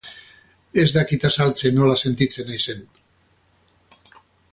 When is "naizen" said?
2.53-2.81